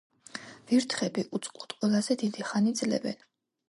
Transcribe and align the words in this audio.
ვირთხები 0.71 1.25
უწყლოდ 1.39 1.79
ყველაზე 1.79 2.21
დიდი 2.25 2.51
ხანი 2.53 2.79
ძლებენ 2.83 3.27